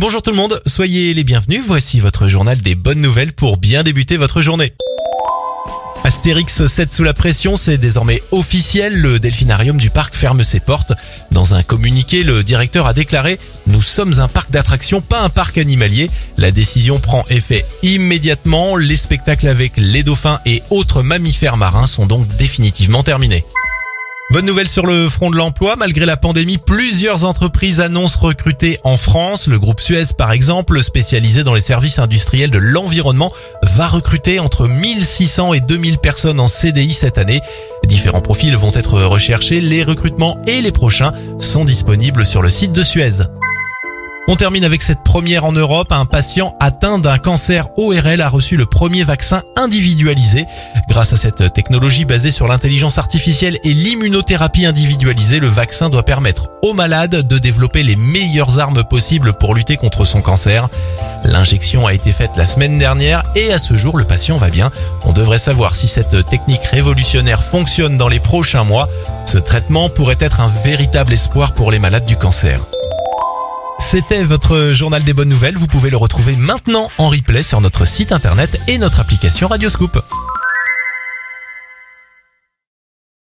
[0.00, 3.82] Bonjour tout le monde, soyez les bienvenus, voici votre journal des bonnes nouvelles pour bien
[3.82, 4.72] débuter votre journée.
[6.04, 10.92] Astérix 7 sous la pression, c'est désormais officiel, le delphinarium du parc ferme ses portes.
[11.32, 15.58] Dans un communiqué, le directeur a déclaré «Nous sommes un parc d'attractions, pas un parc
[15.58, 16.12] animalier.
[16.36, 22.06] La décision prend effet immédiatement, les spectacles avec les dauphins et autres mammifères marins sont
[22.06, 23.44] donc définitivement terminés.»
[24.30, 28.98] Bonne nouvelle sur le front de l'emploi, malgré la pandémie, plusieurs entreprises annoncent recruter en
[28.98, 29.48] France.
[29.48, 34.68] Le groupe Suez, par exemple, spécialisé dans les services industriels de l'environnement, va recruter entre
[34.68, 37.40] 1600 et 2000 personnes en CDI cette année.
[37.84, 42.72] Différents profils vont être recherchés, les recrutements et les prochains sont disponibles sur le site
[42.72, 43.22] de Suez.
[44.30, 45.90] On termine avec cette première en Europe.
[45.90, 50.44] Un patient atteint d'un cancer ORL a reçu le premier vaccin individualisé.
[50.86, 56.50] Grâce à cette technologie basée sur l'intelligence artificielle et l'immunothérapie individualisée, le vaccin doit permettre
[56.60, 60.68] aux malades de développer les meilleures armes possibles pour lutter contre son cancer.
[61.24, 64.70] L'injection a été faite la semaine dernière et à ce jour le patient va bien.
[65.06, 68.90] On devrait savoir si cette technique révolutionnaire fonctionne dans les prochains mois.
[69.24, 72.60] Ce traitement pourrait être un véritable espoir pour les malades du cancer.
[73.78, 75.56] C'était votre journal des bonnes nouvelles.
[75.56, 80.02] Vous pouvez le retrouver maintenant en replay sur notre site internet et notre application Radioscoop.